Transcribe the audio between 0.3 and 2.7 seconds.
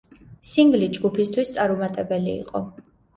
სინგლი ჯგუფისთვის წარუმატებელი იყო.